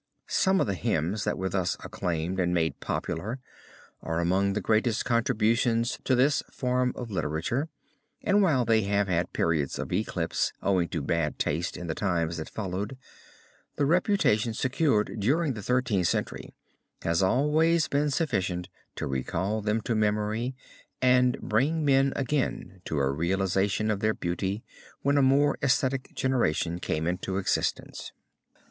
Some 0.25 0.59
of 0.59 0.65
the 0.65 0.73
hymns 0.73 1.25
that 1.25 1.37
were 1.37 1.47
thus 1.47 1.77
acclaimed 1.83 2.39
and 2.39 2.55
made 2.55 2.79
popular 2.79 3.37
are 4.01 4.19
among 4.19 4.53
the 4.53 4.59
greatest 4.59 5.05
contributions 5.05 5.99
to 6.05 6.15
this 6.15 6.41
form 6.49 6.91
of 6.95 7.11
literature, 7.11 7.69
and 8.23 8.41
while 8.41 8.65
they 8.65 8.81
have 8.81 9.07
had 9.07 9.31
periods 9.31 9.77
of 9.77 9.93
eclipse 9.93 10.53
owing 10.63 10.87
to 10.89 11.03
bad 11.03 11.37
taste 11.37 11.77
in 11.77 11.85
the 11.85 11.93
times 11.93 12.37
that 12.37 12.49
followed, 12.49 12.97
the 13.75 13.85
reputation 13.85 14.55
secured 14.55 15.17
during 15.19 15.53
the 15.53 15.61
Thirteenth 15.61 16.07
Century 16.07 16.51
has 17.03 17.21
always 17.21 17.87
been 17.87 18.09
sufficient 18.09 18.69
to 18.95 19.05
recall 19.05 19.61
them 19.61 19.81
to 19.81 19.93
memory 19.93 20.55
and 20.99 21.39
bring 21.41 21.85
men 21.85 22.11
again 22.15 22.81
to 22.85 22.97
a 22.97 23.07
realization 23.11 23.91
of 23.91 23.99
their 23.99 24.15
beauty 24.15 24.63
when 25.03 25.17
a 25.19 25.21
more 25.21 25.59
esthetic 25.61 26.11
generation 26.15 26.79
came 26.79 27.05
into 27.05 27.37
existence. 27.37 28.11